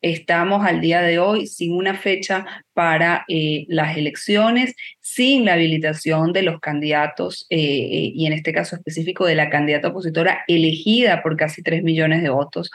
Estamos 0.01 0.65
al 0.65 0.79
día 0.79 1.01
de 1.01 1.19
hoy 1.19 1.45
sin 1.47 1.73
una 1.73 1.93
fecha 1.93 2.45
para 2.73 3.25
eh, 3.27 3.65
las 3.67 3.97
elecciones, 3.97 4.73
sin 5.01 5.43
la 5.43 5.53
habilitación 5.53 6.31
de 6.31 6.43
los 6.43 6.61
candidatos 6.61 7.45
eh, 7.49 7.57
eh, 7.57 8.11
y 8.15 8.25
en 8.25 8.31
este 8.33 8.53
caso 8.53 8.77
específico 8.77 9.25
de 9.25 9.35
la 9.35 9.49
candidata 9.49 9.89
opositora 9.89 10.45
elegida 10.47 11.21
por 11.21 11.35
casi 11.35 11.63
3 11.63 11.83
millones 11.83 12.23
de 12.23 12.29
votos 12.29 12.71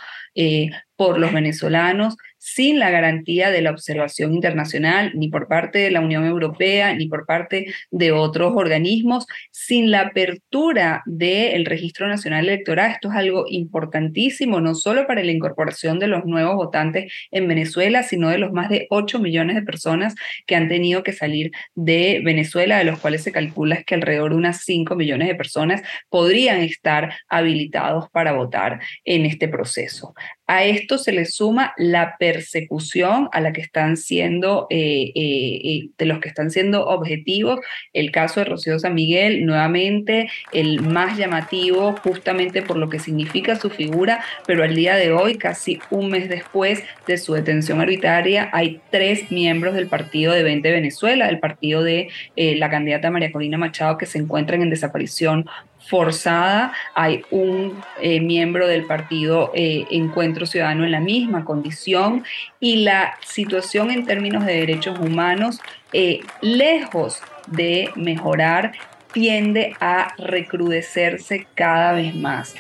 por 0.97 1.19
los 1.19 1.33
venezolanos, 1.33 2.17
sin 2.45 2.79
la 2.79 2.91
garantía 2.91 3.51
de 3.51 3.63
la 3.63 3.71
observación 3.71 4.35
internacional, 4.35 5.13
ni 5.15 5.29
por 5.29 5.49
parte 5.49 5.79
de 5.79 5.91
la 5.91 6.01
Unión 6.01 6.27
Europea, 6.27 6.95
ni 6.95 7.09
por 7.09 7.25
parte 7.25 7.73
de 7.91 8.13
otros 8.13 8.53
organismos, 8.55 9.27
sin 9.51 9.91
la 9.91 10.01
apertura 10.03 11.03
del 11.07 11.65
Registro 11.65 12.07
Nacional 12.07 12.47
Electoral. 12.47 12.91
Esto 12.91 13.09
es 13.09 13.15
algo 13.15 13.47
importantísimo, 13.49 14.61
no 14.61 14.75
solo 14.75 15.07
para 15.07 15.25
la 15.25 15.33
incorporación 15.33 15.99
de 15.99 16.07
los 16.07 16.27
nuevos 16.27 16.57
votantes 16.57 17.11
en 17.31 17.49
Venezuela, 17.49 18.03
sino 18.03 18.29
de 18.29 18.37
los 18.37 18.53
más 18.53 18.69
de 18.69 18.89
8 18.91 19.21
millones 19.21 19.57
de 19.57 19.63
personas 19.63 20.15
que 20.47 20.55
han 20.55 20.69
tenido 20.69 21.03
que 21.03 21.13
salir 21.13 21.51
de 21.75 22.21
Venezuela, 22.23 22.77
de 22.77 22.85
los 22.85 22.99
cuales 22.99 23.23
se 23.23 23.33
calcula 23.33 23.83
que 23.85 23.95
alrededor 23.95 24.33
de 24.33 24.37
unas 24.37 24.65
5 24.65 24.97
millones 24.97 25.29
de 25.29 25.35
personas 25.35 25.83
podrían 26.11 26.61
estar 26.61 27.15
habilitados 27.29 28.11
para 28.11 28.33
votar 28.33 28.81
en 29.05 29.25
este 29.25 29.49
proceso. 29.49 30.13
A 30.47 30.65
esto 30.65 30.99
se 30.99 31.13
le 31.13 31.25
suma 31.25 31.73
la 31.79 32.17
persecución 32.19 33.31
a 33.33 33.41
la 33.41 33.53
que 33.55 33.63
están 33.63 33.97
siendo, 33.97 34.67
eh, 34.69 35.11
eh, 35.15 35.61
eh, 35.65 35.89
de 35.97 36.05
los 36.05 36.19
que 36.21 36.29
están 36.29 36.51
siendo 36.51 36.87
objetivos. 36.87 37.61
El 37.95 38.11
caso 38.11 38.41
de 38.41 38.47
Rocío 38.47 38.79
San 38.79 38.95
Miguel, 38.95 39.47
nuevamente, 39.47 40.29
el 40.53 40.83
más 40.83 41.17
llamativo 41.17 41.97
justamente 41.97 42.61
por 42.61 42.77
lo 42.77 42.91
que 42.91 42.99
significa 42.99 43.57
su 43.57 43.71
figura, 43.71 44.23
pero 44.47 44.65
al 44.65 44.75
día 44.75 44.97
de 44.97 45.13
hoy, 45.13 45.37
casi 45.39 45.81
un 45.91 46.11
mes 46.11 46.29
después 46.29 46.83
de 47.07 47.17
su 47.17 47.33
detención 47.33 47.81
arbitraria, 47.81 48.51
hay 48.53 48.83
tres 48.91 49.31
miembros 49.31 49.75
del 49.75 49.87
partido 49.87 50.35
de 50.35 50.43
20 50.43 50.71
Venezuela, 50.73 51.29
el 51.29 51.39
partido 51.39 51.83
de 51.83 52.09
la 52.37 52.69
candidata 52.69 53.11
María 53.11 53.33
Corina 53.33 53.57
Machado, 53.57 53.97
que 53.97 54.07
se 54.07 54.19
encuentran 54.19 54.61
en 54.61 54.71
desaparición 54.71 55.47
forzada. 55.87 56.73
Hay 56.95 57.25
un 57.31 57.83
eh, 58.01 58.21
miembro 58.21 58.67
del 58.67 58.85
partido 58.85 59.53
eh, 59.55 59.85
Encuentro 59.91 60.47
Ciudadano 60.47 60.85
en 60.85 60.93
la 60.93 61.01
misma 61.01 61.45
condición 61.45 62.25
y 62.61 62.85
la 62.85 63.19
situación 63.25 63.91
en 63.91 64.07
términos 64.07 64.45
de 64.47 64.55
derechos 64.55 64.99
humanos, 64.99 65.61
eh, 65.93 66.21
lejos 66.41 67.21
de 67.47 67.91
mejorar, 67.95 68.73
tiende 69.13 69.75
a 69.81 70.15
recrudecerse 70.19 71.47
cada 71.55 71.93
vez 71.93 72.15
más. 72.15 72.55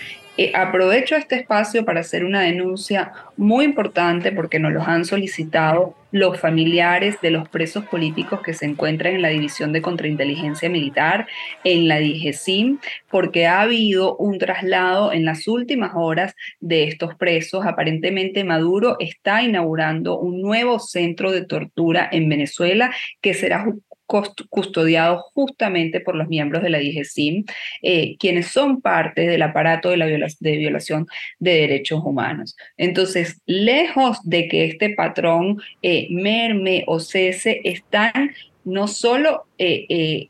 Aprovecho 0.52 1.14
este 1.14 1.36
espacio 1.36 1.84
para 1.84 2.00
hacer 2.00 2.24
una 2.24 2.40
denuncia 2.40 3.12
muy 3.36 3.64
importante 3.64 4.32
porque 4.32 4.58
nos 4.58 4.72
los 4.72 4.88
han 4.88 5.04
solicitado 5.04 5.94
los 6.10 6.40
familiares 6.40 7.20
de 7.22 7.30
los 7.30 7.48
presos 7.48 7.84
políticos 7.86 8.40
que 8.40 8.52
se 8.52 8.66
encuentran 8.66 9.14
en 9.14 9.22
la 9.22 9.28
División 9.28 9.72
de 9.72 9.80
Contrainteligencia 9.80 10.68
Militar, 10.68 11.28
en 11.62 11.86
la 11.86 11.98
DIGESIM, 11.98 12.78
porque 13.10 13.46
ha 13.46 13.60
habido 13.60 14.16
un 14.16 14.38
traslado 14.38 15.12
en 15.12 15.24
las 15.24 15.46
últimas 15.46 15.92
horas 15.94 16.34
de 16.58 16.84
estos 16.84 17.14
presos. 17.14 17.64
Aparentemente 17.64 18.42
Maduro 18.42 18.96
está 18.98 19.42
inaugurando 19.42 20.18
un 20.18 20.42
nuevo 20.42 20.80
centro 20.80 21.30
de 21.30 21.44
tortura 21.44 22.08
en 22.10 22.28
Venezuela 22.28 22.92
que 23.20 23.34
será 23.34 23.66
custodiados 24.06 25.22
justamente 25.34 26.00
por 26.00 26.14
los 26.14 26.28
miembros 26.28 26.62
de 26.62 26.70
la 26.70 26.78
DGCIM, 26.78 27.44
eh, 27.82 28.16
quienes 28.18 28.48
son 28.48 28.80
parte 28.80 29.22
del 29.22 29.42
aparato 29.42 29.90
de, 29.90 29.96
la 29.96 30.06
de 30.06 30.56
violación 30.56 31.06
de 31.38 31.52
derechos 31.54 32.02
humanos. 32.04 32.56
Entonces, 32.76 33.40
lejos 33.46 34.18
de 34.22 34.48
que 34.48 34.66
este 34.66 34.90
patrón 34.90 35.60
eh, 35.82 36.06
merme 36.10 36.84
o 36.86 37.00
cese, 37.00 37.60
están 37.64 38.32
no 38.64 38.88
solo 38.88 39.46
eh, 39.58 40.28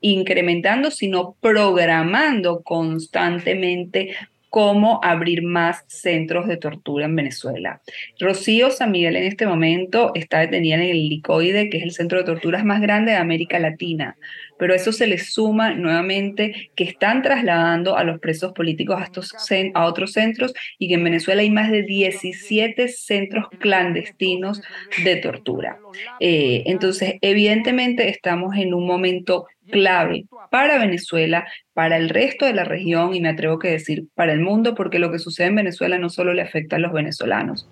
incrementando, 0.00 0.90
sino 0.90 1.36
programando 1.40 2.62
constantemente 2.62 4.14
cómo 4.54 5.00
abrir 5.02 5.42
más 5.42 5.84
centros 5.88 6.46
de 6.46 6.56
tortura 6.56 7.06
en 7.06 7.16
Venezuela. 7.16 7.80
Rocío 8.20 8.70
San 8.70 8.92
Miguel 8.92 9.16
en 9.16 9.24
este 9.24 9.48
momento 9.48 10.12
está 10.14 10.38
detenida 10.38 10.76
en 10.76 10.82
el 10.82 11.08
Licoide, 11.08 11.68
que 11.68 11.78
es 11.78 11.82
el 11.82 11.90
centro 11.90 12.18
de 12.18 12.24
torturas 12.24 12.64
más 12.64 12.80
grande 12.80 13.10
de 13.10 13.18
América 13.18 13.58
Latina, 13.58 14.16
pero 14.56 14.72
eso 14.72 14.92
se 14.92 15.08
le 15.08 15.18
suma 15.18 15.74
nuevamente 15.74 16.70
que 16.76 16.84
están 16.84 17.22
trasladando 17.22 17.96
a 17.96 18.04
los 18.04 18.20
presos 18.20 18.52
políticos 18.52 18.96
a, 19.00 19.86
otros 19.86 20.12
centros 20.12 20.54
y 20.78 20.86
que 20.86 20.94
en 20.94 21.02
Venezuela 21.02 21.42
hay 21.42 21.50
más 21.50 21.72
de 21.72 21.82
17 21.82 22.86
centros 22.86 23.48
clandestinos 23.58 24.62
de 25.02 25.16
tortura. 25.16 25.80
Eh, 26.20 26.62
entonces, 26.66 27.14
evidentemente 27.22 28.08
estamos 28.08 28.54
en 28.54 28.72
un 28.72 28.86
momento 28.86 29.48
clave 29.70 30.26
para 30.50 30.78
Venezuela, 30.78 31.46
para 31.72 31.96
el 31.96 32.08
resto 32.08 32.46
de 32.46 32.54
la 32.54 32.64
región 32.64 33.14
y 33.14 33.20
me 33.20 33.30
atrevo 33.30 33.58
que 33.58 33.68
decir 33.68 34.04
para 34.14 34.32
el 34.32 34.40
mundo, 34.40 34.74
porque 34.74 34.98
lo 34.98 35.10
que 35.10 35.18
sucede 35.18 35.48
en 35.48 35.56
Venezuela 35.56 35.98
no 35.98 36.10
solo 36.10 36.34
le 36.34 36.42
afecta 36.42 36.76
a 36.76 36.78
los 36.78 36.92
venezolanos. 36.92 37.68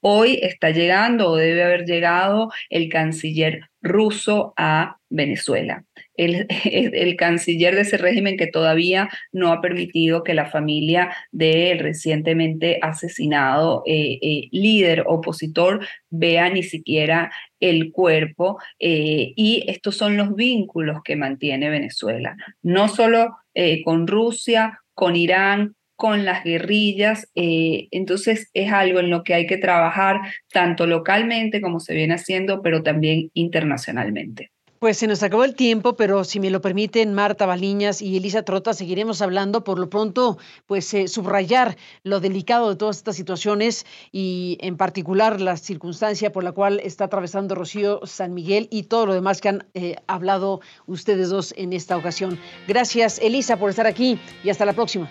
Hoy 0.00 0.38
está 0.42 0.70
llegando 0.70 1.30
o 1.30 1.36
debe 1.36 1.62
haber 1.62 1.84
llegado 1.84 2.50
el 2.68 2.88
canciller 2.88 3.70
ruso 3.84 4.54
a 4.56 4.96
Venezuela. 5.10 5.84
El, 6.16 6.46
el, 6.48 7.16
canciller 7.16 7.74
de 7.74 7.80
ese 7.80 7.96
régimen 7.96 8.36
que 8.36 8.46
todavía 8.46 9.08
no 9.32 9.50
ha 9.50 9.60
permitido 9.60 10.22
que 10.22 10.32
la 10.32 10.46
familia 10.46 11.12
del 11.32 11.80
recientemente 11.80 12.78
asesinado 12.80 13.82
eh, 13.84 14.20
eh, 14.22 14.48
líder 14.52 15.02
opositor 15.08 15.84
vea 16.10 16.50
ni 16.50 16.62
siquiera 16.62 17.32
el 17.58 17.90
cuerpo. 17.90 18.58
Eh, 18.78 19.32
y 19.34 19.64
estos 19.66 19.96
son 19.96 20.16
los 20.16 20.36
vínculos 20.36 20.98
que 21.04 21.16
mantiene 21.16 21.68
Venezuela, 21.68 22.36
no 22.62 22.86
solo 22.86 23.36
con 23.84 24.06
Rusia, 24.06 24.80
con 24.94 25.16
Irán, 25.16 25.74
con 25.96 26.24
las 26.24 26.44
guerrillas. 26.44 27.28
Eh, 27.34 27.88
entonces 27.90 28.50
es 28.54 28.72
algo 28.72 29.00
en 29.00 29.10
lo 29.10 29.22
que 29.22 29.34
hay 29.34 29.46
que 29.46 29.58
trabajar 29.58 30.20
tanto 30.52 30.86
localmente 30.86 31.60
como 31.60 31.80
se 31.80 31.94
viene 31.94 32.14
haciendo, 32.14 32.62
pero 32.62 32.82
también 32.82 33.30
internacionalmente. 33.34 34.50
Pues 34.84 34.98
se 34.98 35.06
nos 35.06 35.22
acabó 35.22 35.44
el 35.44 35.54
tiempo, 35.54 35.96
pero 35.96 36.24
si 36.24 36.40
me 36.40 36.50
lo 36.50 36.60
permiten, 36.60 37.14
Marta 37.14 37.46
Baliñas 37.46 38.02
y 38.02 38.18
Elisa 38.18 38.42
Trota, 38.42 38.74
seguiremos 38.74 39.22
hablando. 39.22 39.64
Por 39.64 39.78
lo 39.78 39.88
pronto, 39.88 40.36
pues 40.66 40.92
eh, 40.92 41.08
subrayar 41.08 41.78
lo 42.02 42.20
delicado 42.20 42.68
de 42.68 42.76
todas 42.76 42.98
estas 42.98 43.16
situaciones 43.16 43.86
y 44.12 44.58
en 44.60 44.76
particular 44.76 45.40
la 45.40 45.56
circunstancia 45.56 46.32
por 46.32 46.44
la 46.44 46.52
cual 46.52 46.80
está 46.84 47.04
atravesando 47.04 47.54
Rocío 47.54 48.00
San 48.04 48.34
Miguel 48.34 48.68
y 48.70 48.82
todo 48.82 49.06
lo 49.06 49.14
demás 49.14 49.40
que 49.40 49.48
han 49.48 49.64
eh, 49.72 49.96
hablado 50.06 50.60
ustedes 50.86 51.30
dos 51.30 51.54
en 51.56 51.72
esta 51.72 51.96
ocasión. 51.96 52.38
Gracias, 52.68 53.18
Elisa, 53.20 53.56
por 53.56 53.70
estar 53.70 53.86
aquí 53.86 54.18
y 54.42 54.50
hasta 54.50 54.66
la 54.66 54.74
próxima. 54.74 55.08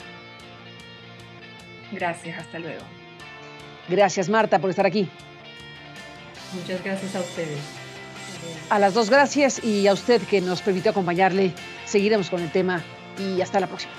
Gracias, 1.93 2.39
hasta 2.39 2.59
luego. 2.59 2.81
Gracias, 3.89 4.29
Marta, 4.29 4.59
por 4.59 4.69
estar 4.69 4.85
aquí. 4.85 5.09
Muchas 6.53 6.83
gracias 6.83 7.15
a 7.15 7.19
ustedes. 7.21 7.59
A 8.69 8.79
las 8.79 8.93
dos 8.93 9.09
gracias 9.09 9.63
y 9.63 9.87
a 9.87 9.93
usted 9.93 10.21
que 10.21 10.41
nos 10.41 10.61
permitió 10.61 10.91
acompañarle. 10.91 11.53
Seguiremos 11.85 12.29
con 12.29 12.41
el 12.41 12.51
tema 12.51 12.83
y 13.17 13.41
hasta 13.41 13.59
la 13.59 13.67
próxima. 13.67 13.93